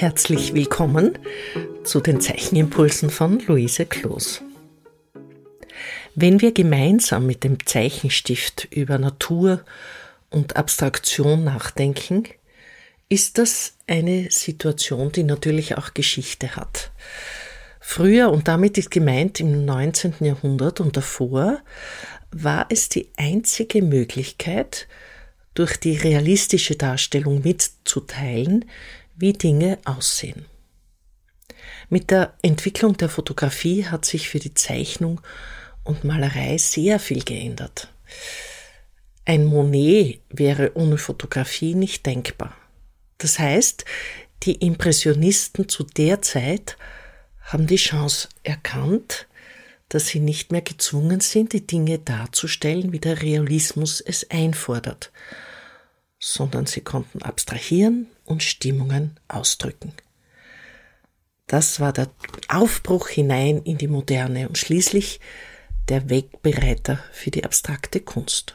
Herzlich 0.00 0.54
willkommen 0.54 1.18
zu 1.84 2.00
den 2.00 2.22
Zeichenimpulsen 2.22 3.10
von 3.10 3.38
Luise 3.40 3.84
Kloos. 3.84 4.40
Wenn 6.14 6.40
wir 6.40 6.52
gemeinsam 6.52 7.26
mit 7.26 7.44
dem 7.44 7.66
Zeichenstift 7.66 8.66
über 8.70 8.96
Natur 8.96 9.62
und 10.30 10.56
Abstraktion 10.56 11.44
nachdenken, 11.44 12.22
ist 13.10 13.36
das 13.36 13.74
eine 13.86 14.30
Situation, 14.30 15.12
die 15.12 15.22
natürlich 15.22 15.76
auch 15.76 15.92
Geschichte 15.92 16.56
hat. 16.56 16.92
Früher, 17.78 18.30
und 18.32 18.48
damit 18.48 18.78
ist 18.78 18.90
gemeint 18.90 19.38
im 19.38 19.66
19. 19.66 20.14
Jahrhundert 20.20 20.80
und 20.80 20.96
davor, 20.96 21.58
war 22.30 22.64
es 22.70 22.88
die 22.88 23.10
einzige 23.18 23.82
Möglichkeit, 23.82 24.88
durch 25.52 25.76
die 25.76 25.96
realistische 25.98 26.76
Darstellung 26.76 27.42
mitzuteilen, 27.42 28.64
wie 29.20 29.32
Dinge 29.32 29.78
aussehen. 29.84 30.46
Mit 31.88 32.10
der 32.10 32.34
Entwicklung 32.42 32.96
der 32.96 33.08
Fotografie 33.08 33.84
hat 33.84 34.04
sich 34.04 34.28
für 34.28 34.38
die 34.38 34.54
Zeichnung 34.54 35.20
und 35.84 36.04
Malerei 36.04 36.56
sehr 36.58 36.98
viel 36.98 37.22
geändert. 37.22 37.92
Ein 39.24 39.44
Monet 39.44 40.20
wäre 40.28 40.72
ohne 40.74 40.98
Fotografie 40.98 41.74
nicht 41.74 42.06
denkbar. 42.06 42.56
Das 43.18 43.38
heißt, 43.38 43.84
die 44.44 44.54
Impressionisten 44.54 45.68
zu 45.68 45.84
der 45.84 46.22
Zeit 46.22 46.76
haben 47.42 47.66
die 47.66 47.76
Chance 47.76 48.28
erkannt, 48.42 49.26
dass 49.90 50.06
sie 50.06 50.20
nicht 50.20 50.52
mehr 50.52 50.62
gezwungen 50.62 51.20
sind, 51.20 51.52
die 51.52 51.66
Dinge 51.66 51.98
darzustellen, 51.98 52.92
wie 52.92 53.00
der 53.00 53.22
Realismus 53.22 54.00
es 54.00 54.30
einfordert, 54.30 55.10
sondern 56.20 56.66
sie 56.66 56.82
konnten 56.82 57.22
abstrahieren 57.22 58.06
und 58.24 58.42
Stimmungen 58.42 59.18
ausdrücken. 59.26 59.92
Das 61.46 61.80
war 61.80 61.92
der 61.92 62.08
Aufbruch 62.48 63.08
hinein 63.08 63.62
in 63.62 63.78
die 63.78 63.88
Moderne 63.88 64.46
und 64.46 64.58
schließlich 64.58 65.18
der 65.88 66.08
Wegbereiter 66.08 67.02
für 67.10 67.32
die 67.32 67.42
abstrakte 67.42 68.00
Kunst. 68.00 68.54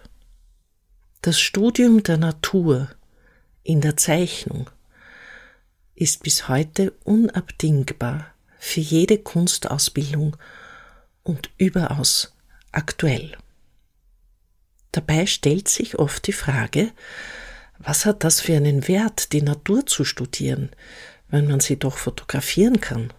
Das 1.21 1.39
Studium 1.39 2.03
der 2.03 2.17
Natur 2.17 2.89
in 3.63 3.81
der 3.81 3.97
Zeichnung 3.97 4.69
ist 5.95 6.23
bis 6.23 6.47
heute 6.47 6.91
unabdingbar 7.03 8.27
für 8.59 8.79
jede 8.79 9.17
Kunstausbildung 9.17 10.37
und 11.23 11.49
überaus 11.57 12.33
aktuell. 12.71 13.35
Dabei 14.91 15.25
stellt 15.25 15.67
sich 15.67 15.97
oft 15.97 16.27
die 16.27 16.33
Frage, 16.33 16.91
was 17.79 18.05
hat 18.05 18.23
das 18.23 18.41
für 18.41 18.55
einen 18.55 18.87
Wert, 18.87 19.33
die 19.33 19.41
Natur 19.41 19.85
zu 19.85 20.05
studieren, 20.05 20.69
wenn 21.29 21.47
man 21.47 21.59
sie 21.59 21.77
doch 21.77 21.97
fotografieren 21.97 22.79
kann? 22.79 23.11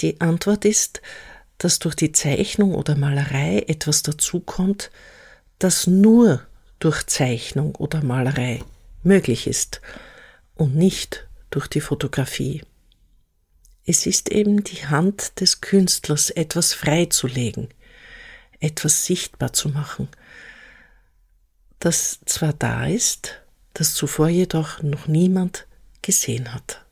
Die 0.00 0.20
Antwort 0.20 0.64
ist, 0.64 1.02
dass 1.58 1.78
durch 1.78 1.94
die 1.94 2.12
Zeichnung 2.12 2.74
oder 2.74 2.96
Malerei 2.96 3.64
etwas 3.66 4.02
dazukommt, 4.02 4.90
das 5.58 5.86
nur 5.86 6.42
durch 6.78 7.04
Zeichnung 7.06 7.74
oder 7.74 8.02
Malerei 8.02 8.62
möglich 9.02 9.46
ist 9.46 9.80
und 10.54 10.76
nicht 10.76 11.26
durch 11.50 11.66
die 11.66 11.80
Fotografie. 11.80 12.62
Es 13.84 14.06
ist 14.06 14.30
eben 14.30 14.62
die 14.62 14.86
Hand 14.86 15.40
des 15.40 15.60
Künstlers, 15.60 16.30
etwas 16.30 16.74
freizulegen, 16.74 17.68
etwas 18.60 19.06
sichtbar 19.06 19.52
zu 19.52 19.70
machen, 19.70 20.08
das 21.78 22.20
zwar 22.26 22.52
da 22.52 22.86
ist, 22.86 23.40
das 23.74 23.94
zuvor 23.94 24.28
jedoch 24.28 24.82
noch 24.82 25.06
niemand 25.06 25.66
gesehen 26.02 26.52
hat. 26.52 26.84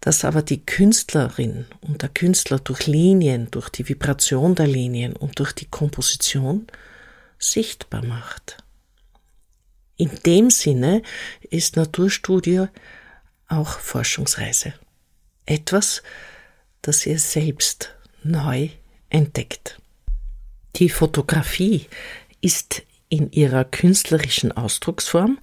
Dass 0.00 0.24
aber 0.24 0.42
die 0.42 0.64
Künstlerin 0.64 1.66
und 1.80 2.02
der 2.02 2.10
Künstler 2.10 2.58
durch 2.58 2.86
Linien, 2.86 3.50
durch 3.50 3.70
die 3.70 3.88
Vibration 3.88 4.54
der 4.54 4.66
Linien 4.66 5.16
und 5.16 5.38
durch 5.38 5.52
die 5.52 5.66
Komposition 5.66 6.66
sichtbar 7.38 8.04
macht. 8.04 8.58
In 9.96 10.10
dem 10.26 10.50
Sinne 10.50 11.02
ist 11.50 11.76
Naturstudio 11.76 12.68
auch 13.48 13.78
Forschungsreise 13.78 14.74
etwas, 15.46 16.02
das 16.82 17.06
ihr 17.06 17.18
selbst 17.18 17.94
neu 18.22 18.70
entdeckt. 19.08 19.80
Die 20.76 20.88
Fotografie 20.88 21.86
ist 22.40 22.82
in 23.08 23.30
ihrer 23.32 23.64
künstlerischen 23.64 24.52
Ausdrucksform 24.52 25.38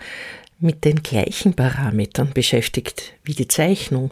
mit 0.60 0.86
den 0.86 1.04
gleichen 1.04 1.56
Parametern 1.56 2.34
beschäftigt 2.34 3.14
wie 3.24 3.34
die 3.34 3.48
Zeichnung, 3.48 4.12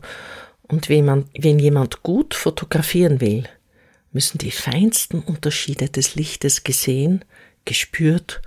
und 0.64 0.88
wenn, 0.88 1.04
man, 1.04 1.26
wenn 1.36 1.58
jemand 1.58 2.04
gut 2.04 2.36
fotografieren 2.36 3.22
will, 3.22 3.50
müssen 4.12 4.38
die 4.38 4.52
feinsten 4.52 5.20
Unterschiede 5.20 5.90
des 5.90 6.14
Lichtes 6.14 6.64
gesehen, 6.64 7.26
gespürt 7.66 8.42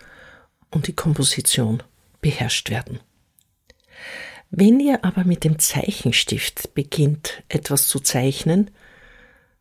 und 0.70 0.86
die 0.86 0.94
Komposition 0.94 1.82
beherrscht 2.20 2.70
werden. 2.70 3.00
Wenn 4.50 4.80
ihr 4.80 5.04
aber 5.04 5.24
mit 5.24 5.44
dem 5.44 5.58
Zeichenstift 5.58 6.74
beginnt, 6.74 7.42
etwas 7.48 7.88
zu 7.88 8.00
zeichnen, 8.00 8.70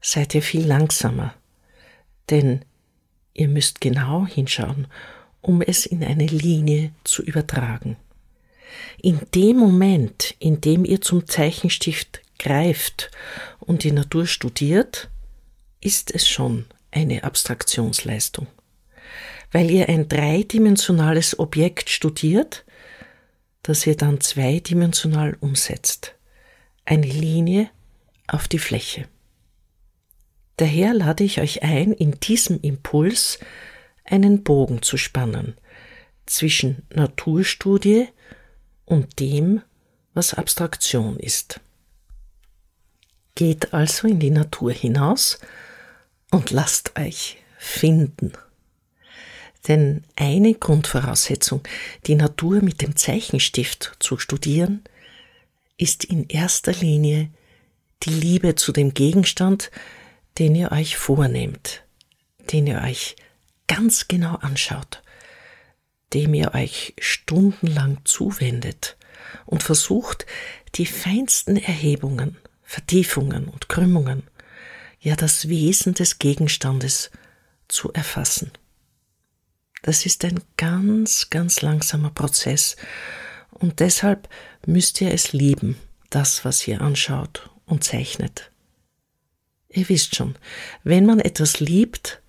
seid 0.01 0.35
ihr 0.35 0.41
viel 0.41 0.65
langsamer, 0.65 1.33
denn 2.29 2.63
ihr 3.33 3.47
müsst 3.47 3.81
genau 3.81 4.27
hinschauen, 4.27 4.87
um 5.41 5.61
es 5.61 5.85
in 5.85 6.03
eine 6.03 6.25
Linie 6.25 6.91
zu 7.03 7.23
übertragen. 7.23 7.97
In 9.01 9.19
dem 9.33 9.57
Moment, 9.57 10.35
in 10.39 10.61
dem 10.61 10.85
ihr 10.85 11.01
zum 11.01 11.27
Zeichenstift 11.27 12.21
greift 12.39 13.11
und 13.59 13.83
die 13.83 13.91
Natur 13.91 14.27
studiert, 14.27 15.09
ist 15.81 16.13
es 16.13 16.27
schon 16.27 16.65
eine 16.91 17.23
Abstraktionsleistung. 17.23 18.47
Weil 19.51 19.69
ihr 19.69 19.89
ein 19.89 20.07
dreidimensionales 20.07 21.37
Objekt 21.39 21.89
studiert, 21.89 22.63
das 23.63 23.85
ihr 23.85 23.97
dann 23.97 24.21
zweidimensional 24.21 25.37
umsetzt. 25.39 26.15
Eine 26.85 27.07
Linie 27.07 27.69
auf 28.27 28.47
die 28.47 28.59
Fläche. 28.59 29.07
Daher 30.57 30.93
lade 30.93 31.23
ich 31.23 31.41
euch 31.41 31.63
ein, 31.63 31.91
in 31.91 32.19
diesem 32.19 32.61
Impuls 32.61 33.39
einen 34.11 34.43
Bogen 34.43 34.81
zu 34.81 34.97
spannen 34.97 35.55
zwischen 36.25 36.83
Naturstudie 36.93 38.07
und 38.85 39.19
dem, 39.19 39.61
was 40.13 40.33
Abstraktion 40.33 41.17
ist. 41.17 41.59
Geht 43.35 43.73
also 43.73 44.07
in 44.07 44.19
die 44.19 44.31
Natur 44.31 44.71
hinaus 44.71 45.39
und 46.31 46.51
lasst 46.51 46.97
euch 46.99 47.37
finden. 47.57 48.33
Denn 49.67 50.03
eine 50.15 50.53
Grundvoraussetzung, 50.55 51.61
die 52.07 52.15
Natur 52.15 52.61
mit 52.61 52.81
dem 52.81 52.95
Zeichenstift 52.95 53.95
zu 53.99 54.17
studieren, 54.17 54.83
ist 55.77 56.03
in 56.03 56.27
erster 56.27 56.73
Linie 56.73 57.29
die 58.03 58.09
Liebe 58.09 58.55
zu 58.55 58.71
dem 58.71 58.93
Gegenstand, 58.93 59.71
den 60.39 60.55
ihr 60.55 60.71
euch 60.71 60.97
vornehmt, 60.97 61.83
den 62.51 62.67
ihr 62.67 62.81
euch 62.81 63.15
ganz 63.71 64.09
genau 64.09 64.35
anschaut, 64.35 65.01
dem 66.13 66.33
ihr 66.33 66.53
euch 66.53 66.93
stundenlang 66.99 67.99
zuwendet 68.03 68.97
und 69.45 69.63
versucht, 69.63 70.25
die 70.75 70.85
feinsten 70.85 71.55
Erhebungen, 71.55 72.37
Vertiefungen 72.63 73.47
und 73.47 73.69
Krümmungen, 73.69 74.23
ja 74.99 75.15
das 75.15 75.47
Wesen 75.47 75.93
des 75.93 76.19
Gegenstandes 76.19 77.11
zu 77.69 77.93
erfassen. 77.93 78.51
Das 79.83 80.05
ist 80.05 80.25
ein 80.25 80.41
ganz, 80.57 81.29
ganz 81.29 81.61
langsamer 81.61 82.11
Prozess. 82.11 82.75
Und 83.51 83.79
deshalb 83.79 84.27
müsst 84.65 84.99
ihr 84.99 85.13
es 85.13 85.31
lieben, 85.31 85.77
das, 86.09 86.43
was 86.43 86.67
ihr 86.67 86.81
anschaut 86.81 87.49
und 87.65 87.85
zeichnet. 87.85 88.51
Ihr 89.69 89.87
wisst 89.87 90.17
schon, 90.17 90.35
wenn 90.83 91.05
man 91.05 91.21
etwas 91.21 91.61
liebt, 91.61 92.20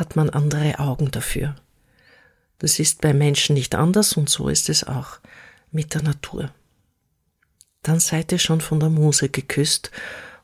hat 0.00 0.16
man 0.16 0.30
andere 0.30 0.78
Augen 0.78 1.10
dafür. 1.10 1.54
Das 2.58 2.78
ist 2.78 3.02
bei 3.02 3.12
Menschen 3.12 3.54
nicht 3.54 3.74
anders 3.74 4.14
und 4.14 4.28
so 4.28 4.48
ist 4.48 4.68
es 4.68 4.82
auch 4.82 5.20
mit 5.70 5.94
der 5.94 6.02
Natur. 6.02 6.52
Dann 7.82 8.00
seid 8.00 8.32
ihr 8.32 8.38
schon 8.38 8.60
von 8.60 8.80
der 8.80 8.88
Muse 8.88 9.28
geküsst 9.28 9.90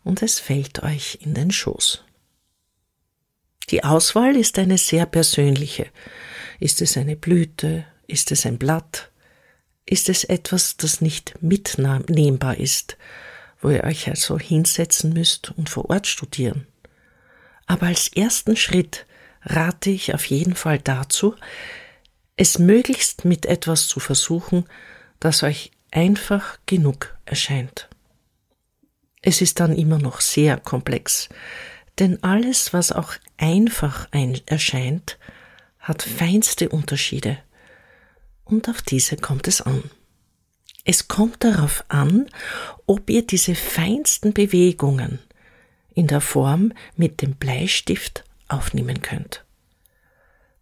und 0.04 0.22
es 0.22 0.38
fällt 0.38 0.82
euch 0.82 1.18
in 1.22 1.34
den 1.34 1.50
Schoß. 1.50 2.04
Die 3.70 3.82
Auswahl 3.82 4.36
ist 4.36 4.58
eine 4.58 4.78
sehr 4.78 5.06
persönliche. 5.06 5.86
Ist 6.60 6.80
es 6.80 6.96
eine 6.96 7.16
Blüte? 7.16 7.84
Ist 8.06 8.30
es 8.30 8.46
ein 8.46 8.58
Blatt? 8.58 9.10
Ist 9.86 10.08
es 10.08 10.24
etwas, 10.24 10.76
das 10.76 11.00
nicht 11.00 11.34
mitnehmbar 11.40 12.58
ist, 12.58 12.96
wo 13.60 13.70
ihr 13.70 13.84
euch 13.84 14.08
also 14.08 14.38
hinsetzen 14.38 15.12
müsst 15.12 15.50
und 15.56 15.68
vor 15.68 15.90
Ort 15.90 16.06
studieren? 16.06 16.66
Aber 17.66 17.86
als 17.86 18.08
ersten 18.08 18.56
Schritt 18.56 19.06
rate 19.46 19.90
ich 19.90 20.12
auf 20.12 20.26
jeden 20.26 20.54
Fall 20.54 20.78
dazu, 20.78 21.34
es 22.36 22.58
möglichst 22.58 23.24
mit 23.24 23.46
etwas 23.46 23.88
zu 23.88 24.00
versuchen, 24.00 24.66
das 25.20 25.42
euch 25.42 25.70
einfach 25.90 26.58
genug 26.66 27.16
erscheint. 27.24 27.88
Es 29.22 29.40
ist 29.40 29.60
dann 29.60 29.74
immer 29.74 29.98
noch 29.98 30.20
sehr 30.20 30.58
komplex, 30.58 31.28
denn 31.98 32.22
alles, 32.22 32.72
was 32.74 32.92
auch 32.92 33.14
einfach 33.38 34.08
erscheint, 34.12 35.18
hat 35.78 36.02
feinste 36.02 36.68
Unterschiede. 36.68 37.38
Und 38.44 38.68
auf 38.68 38.82
diese 38.82 39.16
kommt 39.16 39.48
es 39.48 39.62
an. 39.62 39.82
Es 40.84 41.08
kommt 41.08 41.42
darauf 41.42 41.84
an, 41.88 42.28
ob 42.86 43.08
ihr 43.10 43.26
diese 43.26 43.54
feinsten 43.54 44.32
Bewegungen 44.32 45.18
in 45.94 46.06
der 46.06 46.20
Form 46.20 46.72
mit 46.96 47.22
dem 47.22 47.34
Bleistift 47.34 48.25
aufnehmen 48.48 49.02
könnt. 49.02 49.44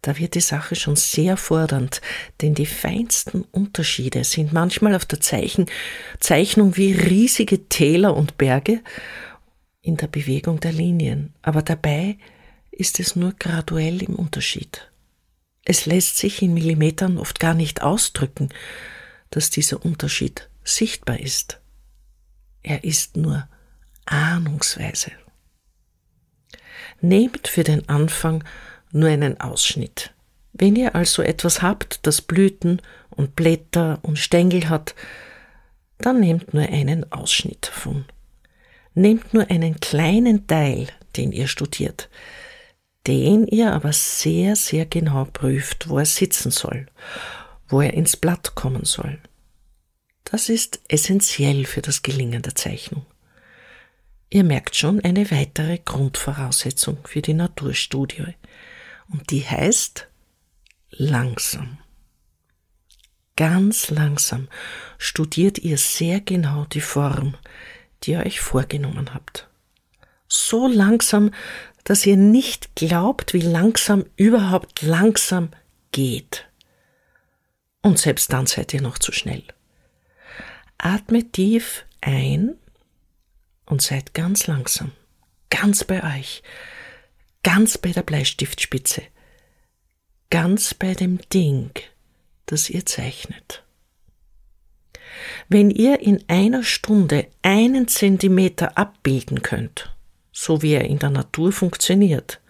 Da 0.02 0.18
wird 0.18 0.34
die 0.34 0.40
Sache 0.40 0.74
schon 0.74 0.96
sehr 0.96 1.38
fordernd, 1.38 2.02
denn 2.42 2.54
die 2.54 2.66
feinsten 2.66 3.42
Unterschiede 3.52 4.22
sind 4.24 4.52
manchmal 4.52 4.94
auf 4.94 5.06
der 5.06 5.20
Zeichen, 5.20 5.64
Zeichnung 6.20 6.76
wie 6.76 6.92
riesige 6.92 7.70
Täler 7.70 8.14
und 8.14 8.36
Berge 8.36 8.82
in 9.80 9.96
der 9.96 10.08
Bewegung 10.08 10.60
der 10.60 10.72
Linien, 10.72 11.32
aber 11.40 11.62
dabei 11.62 12.18
ist 12.70 13.00
es 13.00 13.16
nur 13.16 13.32
graduell 13.32 14.02
im 14.02 14.16
Unterschied. 14.16 14.90
Es 15.64 15.86
lässt 15.86 16.18
sich 16.18 16.42
in 16.42 16.52
Millimetern 16.52 17.16
oft 17.16 17.40
gar 17.40 17.54
nicht 17.54 17.82
ausdrücken, 17.82 18.50
dass 19.30 19.48
dieser 19.48 19.84
Unterschied 19.84 20.50
sichtbar 20.64 21.18
ist. 21.18 21.60
Er 22.62 22.84
ist 22.84 23.16
nur 23.16 23.48
ahnungsweise. 24.04 25.12
Nehmt 27.04 27.48
für 27.48 27.64
den 27.64 27.88
Anfang 27.88 28.44
nur 28.92 29.08
einen 29.08 29.40
Ausschnitt. 29.40 30.12
Wenn 30.52 30.76
ihr 30.76 30.94
also 30.94 31.22
etwas 31.22 31.62
habt, 31.62 32.06
das 32.06 32.22
Blüten 32.22 32.80
und 33.10 33.36
Blätter 33.36 33.98
und 34.02 34.18
Stängel 34.18 34.68
hat, 34.68 34.94
dann 35.98 36.20
nehmt 36.20 36.54
nur 36.54 36.64
einen 36.64 37.10
Ausschnitt 37.12 37.68
davon. 37.68 38.04
Nehmt 38.94 39.34
nur 39.34 39.50
einen 39.50 39.80
kleinen 39.80 40.46
Teil, 40.46 40.88
den 41.16 41.32
ihr 41.32 41.48
studiert, 41.48 42.08
den 43.06 43.46
ihr 43.46 43.72
aber 43.72 43.92
sehr, 43.92 44.54
sehr 44.54 44.86
genau 44.86 45.24
prüft, 45.24 45.88
wo 45.88 45.98
er 45.98 46.06
sitzen 46.06 46.50
soll 46.50 46.86
wo 47.68 47.80
er 47.80 47.94
ins 47.94 48.16
Blatt 48.16 48.54
kommen 48.54 48.84
soll. 48.84 49.18
Das 50.24 50.48
ist 50.48 50.80
essentiell 50.88 51.64
für 51.64 51.82
das 51.82 52.02
Gelingen 52.02 52.42
der 52.42 52.54
Zeichnung. 52.54 53.04
Ihr 54.34 54.42
merkt 54.42 54.74
schon 54.74 54.98
eine 54.98 55.30
weitere 55.30 55.78
Grundvoraussetzung 55.78 56.98
für 57.04 57.22
die 57.22 57.34
Naturstudie, 57.34 58.34
und 59.08 59.30
die 59.30 59.46
heißt 59.46 60.08
langsam. 60.90 61.78
Ganz 63.36 63.90
langsam 63.90 64.48
studiert 64.98 65.58
ihr 65.58 65.78
sehr 65.78 66.20
genau 66.20 66.64
die 66.64 66.80
Form, 66.80 67.36
die 68.02 68.10
ihr 68.10 68.26
euch 68.26 68.40
vorgenommen 68.40 69.14
habt. 69.14 69.48
So 70.26 70.66
langsam, 70.66 71.30
dass 71.84 72.04
ihr 72.04 72.16
nicht 72.16 72.74
glaubt, 72.74 73.34
wie 73.34 73.40
langsam 73.40 74.04
überhaupt 74.16 74.82
langsam 74.82 75.50
geht. 75.92 76.48
Und 77.82 78.00
selbst 78.00 78.32
dann 78.32 78.46
seid 78.46 78.74
ihr 78.74 78.82
noch 78.82 78.98
zu 78.98 79.12
schnell. 79.12 79.44
Atmet 80.76 81.34
tief 81.34 81.84
ein 82.00 82.56
und 83.66 83.82
seid 83.82 84.14
ganz 84.14 84.46
langsam, 84.46 84.92
ganz 85.50 85.84
bei 85.84 86.18
euch, 86.18 86.42
ganz 87.42 87.78
bei 87.78 87.90
der 87.90 88.02
Bleistiftspitze, 88.02 89.02
ganz 90.30 90.74
bei 90.74 90.94
dem 90.94 91.18
Ding, 91.28 91.70
das 92.46 92.70
ihr 92.70 92.84
zeichnet. 92.86 93.62
Wenn 95.48 95.70
ihr 95.70 96.00
in 96.00 96.24
einer 96.28 96.62
Stunde 96.62 97.28
einen 97.42 97.88
Zentimeter 97.88 98.76
abbilden 98.76 99.42
könnt, 99.42 99.94
so 100.32 100.62
wie 100.62 100.72
er 100.72 100.84
in 100.84 100.98
der 100.98 101.10
Natur 101.10 101.52
funktioniert, 101.52 102.40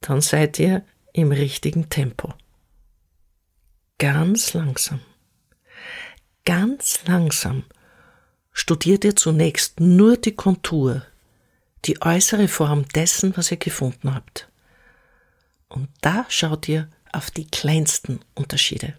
dann 0.00 0.20
seid 0.20 0.58
ihr 0.58 0.84
im 1.12 1.32
richtigen 1.32 1.88
Tempo 1.88 2.34
ganz 3.98 4.52
langsam, 4.52 5.00
ganz 6.44 7.00
langsam 7.06 7.64
studiert 8.56 9.04
ihr 9.04 9.14
zunächst 9.14 9.80
nur 9.80 10.16
die 10.16 10.34
Kontur, 10.34 11.04
die 11.84 12.00
äußere 12.00 12.48
Form 12.48 12.88
dessen, 12.88 13.36
was 13.36 13.50
ihr 13.50 13.58
gefunden 13.58 14.14
habt. 14.14 14.48
Und 15.68 15.88
da 16.00 16.24
schaut 16.30 16.66
ihr 16.66 16.88
auf 17.12 17.30
die 17.30 17.46
kleinsten 17.46 18.20
Unterschiede. 18.34 18.94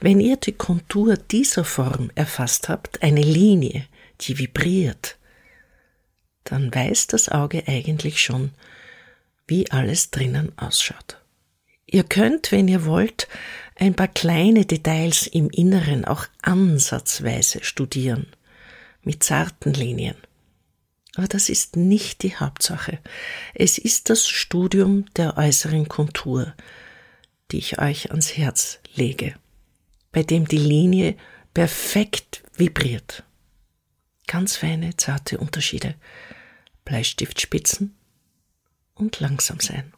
Wenn 0.00 0.18
ihr 0.18 0.38
die 0.38 0.52
Kontur 0.52 1.18
dieser 1.18 1.62
Form 1.62 2.10
erfasst 2.14 2.70
habt, 2.70 3.02
eine 3.02 3.20
Linie, 3.20 3.86
die 4.22 4.38
vibriert, 4.38 5.18
dann 6.44 6.74
weiß 6.74 7.08
das 7.08 7.28
Auge 7.28 7.64
eigentlich 7.66 8.22
schon, 8.22 8.52
wie 9.46 9.70
alles 9.70 10.10
drinnen 10.10 10.56
ausschaut. 10.56 11.20
Ihr 11.84 12.04
könnt, 12.04 12.50
wenn 12.50 12.66
ihr 12.66 12.86
wollt, 12.86 13.28
ein 13.78 13.94
paar 13.94 14.08
kleine 14.08 14.66
Details 14.66 15.26
im 15.26 15.50
Inneren 15.50 16.04
auch 16.04 16.26
ansatzweise 16.42 17.62
studieren, 17.62 18.26
mit 19.02 19.22
zarten 19.22 19.72
Linien. 19.72 20.16
Aber 21.14 21.28
das 21.28 21.48
ist 21.48 21.76
nicht 21.76 22.22
die 22.22 22.36
Hauptsache. 22.36 22.98
Es 23.54 23.78
ist 23.78 24.10
das 24.10 24.28
Studium 24.28 25.06
der 25.16 25.36
äußeren 25.36 25.88
Kontur, 25.88 26.54
die 27.50 27.58
ich 27.58 27.78
euch 27.80 28.10
ans 28.10 28.36
Herz 28.36 28.80
lege, 28.94 29.34
bei 30.12 30.22
dem 30.22 30.46
die 30.46 30.58
Linie 30.58 31.16
perfekt 31.54 32.42
vibriert. 32.54 33.24
Ganz 34.26 34.56
feine, 34.56 34.96
zarte 34.96 35.38
Unterschiede, 35.38 35.94
Bleistiftspitzen 36.84 37.96
und 38.94 39.20
langsam 39.20 39.60
sein. 39.60 39.92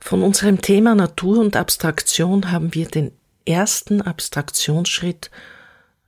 Von 0.00 0.22
unserem 0.22 0.60
Thema 0.60 0.94
Natur 0.94 1.38
und 1.38 1.56
Abstraktion 1.56 2.50
haben 2.50 2.74
wir 2.74 2.86
den 2.86 3.12
ersten 3.44 4.02
Abstraktionsschritt 4.02 5.30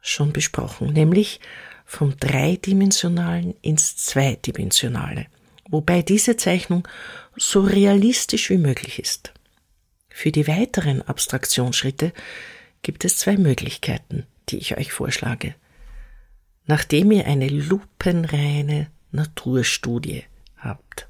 schon 0.01 0.33
besprochen, 0.33 0.93
nämlich 0.93 1.41
vom 1.85 2.17
dreidimensionalen 2.19 3.55
ins 3.63 3.97
zweidimensionale, 3.97 5.27
wobei 5.69 6.03
diese 6.03 6.37
Zeichnung 6.37 6.87
so 7.37 7.61
realistisch 7.61 8.51
wie 8.51 8.59
möglich 8.59 8.99
ist. 8.99 9.33
Für 10.09 10.33
die 10.33 10.47
weiteren 10.49 11.03
Abstraktionsschritte 11.03 12.13
gibt 12.83 13.05
es 13.05 13.19
zwei 13.19 13.37
Möglichkeiten, 13.37 14.27
die 14.49 14.59
ich 14.59 14.77
euch 14.77 14.93
vorschlage. 14.93 15.55
Nachdem 16.67 17.13
ihr 17.13 17.27
eine 17.27 17.49
lupenreine 17.49 18.89
Naturstudie 19.13 20.25
habt 20.59 21.09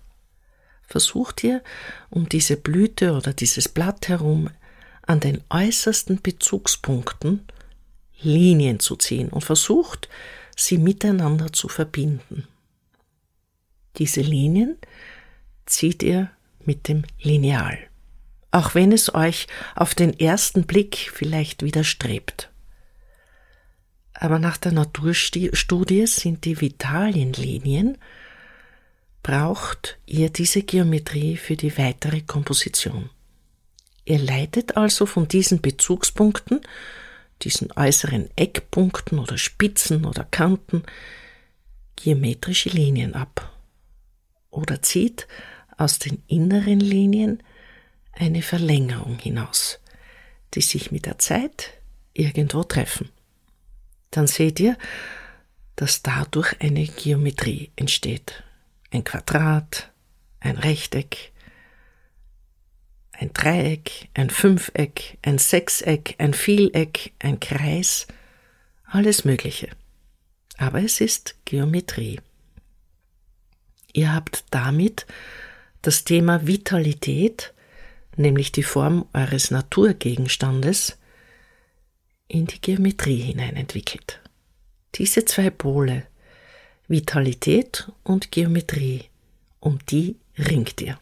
versucht 0.88 1.44
ihr, 1.44 1.62
um 2.10 2.28
diese 2.28 2.56
Blüte 2.56 3.12
oder 3.12 3.32
dieses 3.32 3.68
Blatt 3.68 4.08
herum 4.08 4.50
an 5.02 5.20
den 5.20 5.42
äußersten 5.50 6.20
Bezugspunkten 6.20 7.46
Linien 8.20 8.80
zu 8.80 8.96
ziehen 8.96 9.28
und 9.28 9.44
versucht, 9.44 10.08
sie 10.56 10.78
miteinander 10.78 11.52
zu 11.52 11.68
verbinden. 11.68 12.48
Diese 13.96 14.22
Linien 14.22 14.76
zieht 15.66 16.02
ihr 16.02 16.30
mit 16.64 16.88
dem 16.88 17.04
Lineal, 17.20 17.78
auch 18.50 18.74
wenn 18.74 18.90
es 18.90 19.14
euch 19.14 19.46
auf 19.76 19.94
den 19.94 20.18
ersten 20.18 20.64
Blick 20.64 21.10
vielleicht 21.12 21.62
widerstrebt. 21.62 22.50
Aber 24.14 24.38
nach 24.38 24.56
der 24.56 24.72
Naturstudie 24.72 26.06
sind 26.06 26.44
die 26.44 26.60
Vitalienlinien 26.60 27.98
braucht 29.22 29.98
ihr 30.06 30.30
diese 30.30 30.62
Geometrie 30.62 31.36
für 31.36 31.56
die 31.56 31.76
weitere 31.76 32.22
Komposition. 32.22 33.10
Ihr 34.04 34.18
leitet 34.18 34.76
also 34.76 35.04
von 35.04 35.28
diesen 35.28 35.60
Bezugspunkten, 35.60 36.60
diesen 37.42 37.70
äußeren 37.72 38.30
Eckpunkten 38.36 39.18
oder 39.18 39.36
Spitzen 39.36 40.04
oder 40.06 40.24
Kanten, 40.24 40.82
geometrische 41.96 42.70
Linien 42.70 43.14
ab 43.14 43.54
oder 44.50 44.80
zieht 44.82 45.28
aus 45.76 45.98
den 45.98 46.22
inneren 46.26 46.80
Linien 46.80 47.42
eine 48.12 48.42
Verlängerung 48.42 49.18
hinaus, 49.18 49.78
die 50.54 50.62
sich 50.62 50.90
mit 50.90 51.06
der 51.06 51.18
Zeit 51.18 51.74
irgendwo 52.14 52.64
treffen. 52.64 53.10
Dann 54.10 54.26
seht 54.26 54.58
ihr, 54.58 54.76
dass 55.76 56.02
dadurch 56.02 56.60
eine 56.60 56.86
Geometrie 56.86 57.70
entsteht 57.76 58.42
ein 58.90 59.04
Quadrat, 59.04 59.90
ein 60.40 60.56
Rechteck, 60.56 61.32
ein 63.12 63.32
Dreieck, 63.32 64.08
ein 64.14 64.30
Fünfeck, 64.30 65.18
ein 65.22 65.38
Sechseck, 65.38 66.14
ein 66.18 66.34
Vieleck, 66.34 67.12
ein 67.18 67.40
Kreis, 67.40 68.06
alles 68.84 69.24
Mögliche. 69.24 69.68
Aber 70.56 70.82
es 70.82 71.00
ist 71.00 71.36
Geometrie. 71.44 72.20
Ihr 73.92 74.14
habt 74.14 74.44
damit 74.50 75.06
das 75.82 76.04
Thema 76.04 76.46
Vitalität, 76.46 77.52
nämlich 78.16 78.52
die 78.52 78.62
Form 78.62 79.06
eures 79.12 79.50
Naturgegenstandes, 79.50 80.98
in 82.28 82.46
die 82.46 82.60
Geometrie 82.60 83.20
hinein 83.20 83.56
entwickelt. 83.56 84.20
Diese 84.94 85.24
zwei 85.24 85.50
Pole, 85.50 86.06
Vitalität 86.88 87.92
und 88.02 88.32
Geometrie, 88.32 89.04
um 89.60 89.78
die 89.90 90.16
ringt 90.38 90.80
ihr. 90.80 90.98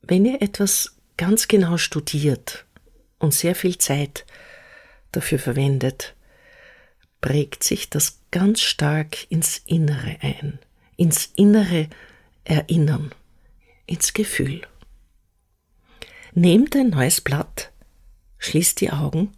Wenn 0.00 0.24
ihr 0.24 0.40
etwas 0.40 0.96
ganz 1.18 1.48
genau 1.48 1.76
studiert 1.76 2.64
und 3.18 3.34
sehr 3.34 3.54
viel 3.54 3.76
Zeit 3.76 4.24
dafür 5.12 5.38
verwendet, 5.38 6.14
prägt 7.20 7.62
sich 7.62 7.90
das 7.90 8.20
ganz 8.30 8.62
stark 8.62 9.30
ins 9.30 9.58
Innere 9.66 10.16
ein, 10.22 10.58
ins 10.96 11.26
innere 11.36 11.90
Erinnern, 12.44 13.14
ins 13.84 14.14
Gefühl. 14.14 14.62
Nehmt 16.32 16.74
ein 16.74 16.88
neues 16.88 17.20
Blatt, 17.20 17.70
schließt 18.38 18.80
die 18.80 18.92
Augen 18.92 19.34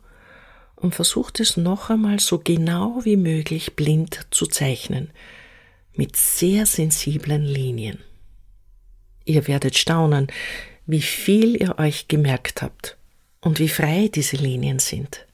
und 0.81 0.95
versucht 0.95 1.41
es 1.41 1.57
noch 1.57 1.91
einmal 1.91 2.19
so 2.21 2.39
genau 2.39 3.01
wie 3.05 3.17
möglich 3.17 3.77
blind 3.77 4.27
zu 4.31 4.47
zeichnen, 4.47 5.11
mit 5.95 6.17
sehr 6.17 6.67
sensiblen 6.67 7.45
Linien. 7.45 7.99
Ihr 9.25 9.47
werdet 9.47 9.77
staunen, 9.77 10.29
wie 10.87 11.03
viel 11.03 11.61
ihr 11.61 11.79
euch 11.79 12.09
gemerkt 12.09 12.63
habt 12.63 12.97
und 13.41 13.59
wie 13.59 13.69
frei 13.69 14.11
diese 14.13 14.37
Linien 14.37 14.79
sind. 14.79 15.27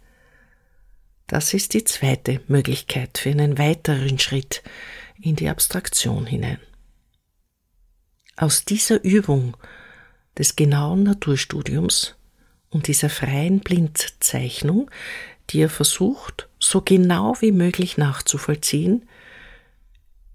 Das 1.28 1.54
ist 1.54 1.74
die 1.74 1.84
zweite 1.84 2.40
Möglichkeit 2.46 3.18
für 3.18 3.30
einen 3.30 3.58
weiteren 3.58 4.18
Schritt 4.18 4.62
in 5.20 5.36
die 5.36 5.48
Abstraktion 5.48 6.26
hinein. 6.26 6.58
Aus 8.36 8.64
dieser 8.64 9.02
Übung 9.02 9.56
des 10.36 10.56
genauen 10.56 11.04
Naturstudiums 11.04 12.16
und 12.68 12.86
dieser 12.88 13.08
freien 13.08 13.60
Blindzeichnung, 13.60 14.90
die 15.50 15.58
ihr 15.58 15.70
versucht, 15.70 16.48
so 16.58 16.80
genau 16.80 17.36
wie 17.40 17.52
möglich 17.52 17.96
nachzuvollziehen, 17.96 19.08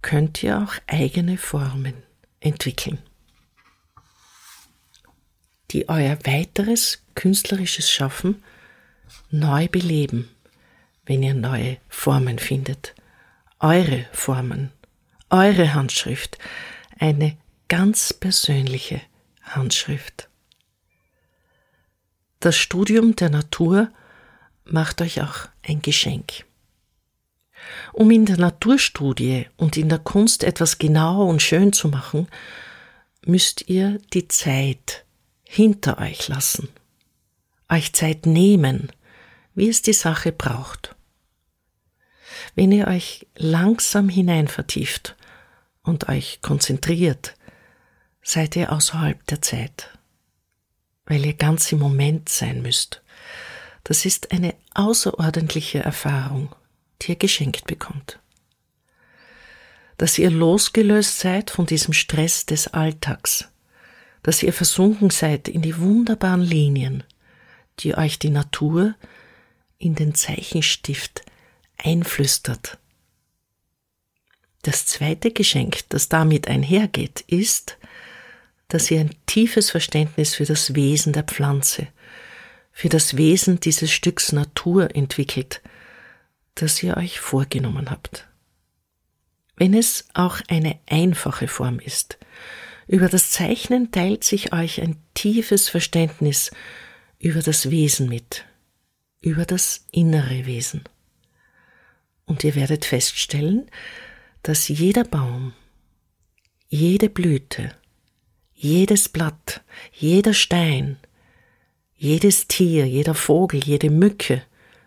könnt 0.01 0.41
ihr 0.43 0.59
auch 0.59 0.73
eigene 0.87 1.37
Formen 1.37 1.93
entwickeln, 2.39 2.99
die 5.71 5.89
euer 5.89 6.17
weiteres 6.25 7.03
künstlerisches 7.15 7.91
Schaffen 7.91 8.43
neu 9.29 9.67
beleben, 9.67 10.29
wenn 11.05 11.23
ihr 11.23 11.33
neue 11.33 11.77
Formen 11.89 12.39
findet. 12.39 12.95
Eure 13.59 14.07
Formen, 14.11 14.71
eure 15.29 15.73
Handschrift, 15.73 16.37
eine 16.99 17.37
ganz 17.67 18.13
persönliche 18.13 19.01
Handschrift. 19.43 20.29
Das 22.39 22.57
Studium 22.57 23.15
der 23.15 23.29
Natur 23.29 23.91
macht 24.65 25.01
euch 25.01 25.21
auch 25.21 25.47
ein 25.63 25.81
Geschenk. 25.81 26.45
Um 27.93 28.09
in 28.11 28.25
der 28.25 28.37
Naturstudie 28.37 29.47
und 29.57 29.77
in 29.77 29.89
der 29.89 29.99
Kunst 29.99 30.43
etwas 30.43 30.77
genau 30.77 31.27
und 31.27 31.41
schön 31.41 31.73
zu 31.73 31.89
machen, 31.89 32.27
müsst 33.25 33.69
ihr 33.69 33.99
die 34.13 34.27
Zeit 34.27 35.05
hinter 35.43 35.99
euch 35.99 36.27
lassen, 36.27 36.69
euch 37.69 37.93
Zeit 37.93 38.25
nehmen, 38.25 38.91
wie 39.53 39.69
es 39.69 39.81
die 39.81 39.93
Sache 39.93 40.31
braucht. 40.31 40.95
Wenn 42.55 42.71
ihr 42.71 42.87
euch 42.87 43.27
langsam 43.35 44.09
hinein 44.09 44.47
vertieft 44.47 45.15
und 45.83 46.09
euch 46.09 46.41
konzentriert, 46.41 47.35
seid 48.23 48.55
ihr 48.55 48.71
außerhalb 48.71 49.25
der 49.27 49.41
Zeit, 49.41 49.89
weil 51.05 51.25
ihr 51.25 51.33
ganz 51.33 51.71
im 51.71 51.79
Moment 51.79 52.29
sein 52.29 52.61
müsst. 52.61 53.01
Das 53.83 54.05
ist 54.05 54.31
eine 54.31 54.53
außerordentliche 54.73 55.79
Erfahrung 55.79 56.55
die 57.01 57.11
ihr 57.11 57.15
geschenkt 57.15 57.65
bekommt. 57.65 58.19
Dass 59.97 60.17
ihr 60.17 60.31
losgelöst 60.31 61.19
seid 61.19 61.51
von 61.51 61.65
diesem 61.65 61.93
Stress 61.93 62.45
des 62.45 62.67
Alltags, 62.67 63.47
dass 64.23 64.43
ihr 64.43 64.53
versunken 64.53 65.09
seid 65.09 65.47
in 65.47 65.61
die 65.61 65.77
wunderbaren 65.77 66.41
Linien, 66.41 67.03
die 67.79 67.95
euch 67.95 68.19
die 68.19 68.29
Natur 68.29 68.95
in 69.77 69.95
den 69.95 70.13
Zeichenstift 70.15 71.23
einflüstert. 71.77 72.77
Das 74.63 74.85
zweite 74.85 75.31
Geschenk, 75.31 75.89
das 75.89 76.07
damit 76.07 76.47
einhergeht, 76.47 77.21
ist, 77.21 77.77
dass 78.67 78.91
ihr 78.91 78.99
ein 78.99 79.15
tiefes 79.25 79.71
Verständnis 79.71 80.35
für 80.35 80.45
das 80.45 80.75
Wesen 80.75 81.13
der 81.13 81.23
Pflanze, 81.23 81.87
für 82.71 82.89
das 82.89 83.17
Wesen 83.17 83.59
dieses 83.59 83.91
Stücks 83.91 84.31
Natur 84.31 84.95
entwickelt, 84.95 85.61
das 86.55 86.81
ihr 86.81 86.97
euch 86.97 87.19
vorgenommen 87.19 87.89
habt. 87.89 88.27
Wenn 89.55 89.73
es 89.73 90.07
auch 90.13 90.41
eine 90.47 90.79
einfache 90.87 91.47
Form 91.47 91.79
ist, 91.79 92.17
über 92.87 93.07
das 93.07 93.31
Zeichnen 93.31 93.91
teilt 93.91 94.23
sich 94.23 94.53
euch 94.53 94.81
ein 94.81 94.97
tiefes 95.13 95.69
Verständnis 95.69 96.51
über 97.19 97.41
das 97.41 97.69
Wesen 97.69 98.09
mit, 98.09 98.45
über 99.21 99.45
das 99.45 99.85
innere 99.91 100.45
Wesen. 100.45 100.83
Und 102.25 102.43
ihr 102.43 102.55
werdet 102.55 102.85
feststellen, 102.85 103.69
dass 104.43 104.67
jeder 104.67 105.03
Baum, 105.03 105.53
jede 106.67 107.09
Blüte, 107.09 107.75
jedes 108.53 109.09
Blatt, 109.09 109.61
jeder 109.93 110.33
Stein, 110.33 110.97
jedes 112.01 112.47
Tier, 112.47 112.87
jeder 112.87 113.13
Vogel, 113.13 113.63
jede 113.63 113.91
Mücke, 113.91 114.41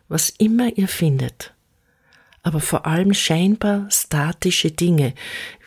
was 0.09 0.31
immer 0.31 0.77
ihr 0.77 0.89
findet, 0.89 1.55
aber 2.43 2.59
vor 2.59 2.87
allem 2.87 3.15
scheinbar 3.15 3.89
statische 3.89 4.73
Dinge, 4.73 5.15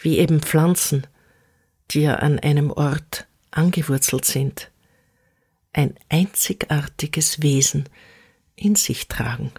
wie 0.02 0.18
eben 0.18 0.42
Pflanzen, 0.42 1.08
die 1.92 2.02
ja 2.02 2.16
an 2.16 2.38
einem 2.40 2.70
Ort 2.70 3.28
angewurzelt 3.50 4.26
sind, 4.26 4.72
ein 5.72 5.96
einzigartiges 6.10 7.42
Wesen 7.42 7.88
in 8.58 8.76
sich 8.76 9.08
tragen. 9.08 9.54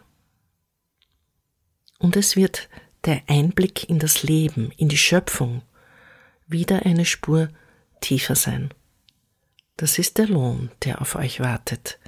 Und 1.99 2.16
es 2.16 2.37
wird 2.37 2.68
der 3.07 3.23
Einblick 3.28 3.88
in 3.88 3.99
das 3.99 4.23
Leben, 4.23 4.73
in 4.76 4.90
die 4.90 4.99
Schöpfung, 4.99 5.62
wieder 6.47 6.85
eine 6.85 7.07
Spur 7.07 7.49
tiefer 8.02 8.35
sein. 8.35 8.75
Das 9.78 9.97
ist 9.97 10.18
der 10.18 10.26
Lohn, 10.26 10.73
der 10.82 11.00
auf 11.00 11.14
euch 11.14 11.38
wartet, 11.38 12.00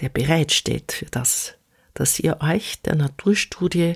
der 0.00 0.08
bereitsteht 0.08 0.90
für 0.90 1.04
das, 1.06 1.54
dass 1.94 2.18
ihr 2.18 2.38
euch 2.40 2.82
der 2.82 2.96
Naturstudie 2.96 3.94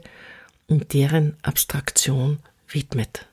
und 0.69 0.95
deren 0.95 1.37
Abstraktion 1.43 2.39
widmet. 2.69 3.27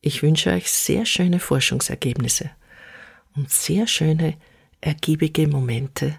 Ich 0.00 0.22
wünsche 0.22 0.50
euch 0.50 0.70
sehr 0.70 1.04
schöne 1.04 1.40
Forschungsergebnisse 1.40 2.52
und 3.34 3.50
sehr 3.50 3.88
schöne, 3.88 4.38
ergiebige 4.80 5.48
Momente 5.48 6.16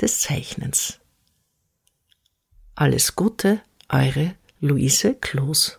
des 0.00 0.20
Zeichnens. 0.20 1.00
Alles 2.76 3.14
Gute, 3.14 3.60
eure 3.90 4.36
Luise 4.58 5.14
Kloß. 5.16 5.78